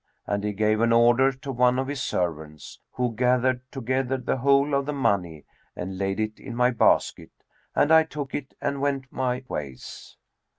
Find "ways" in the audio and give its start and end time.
9.47-10.17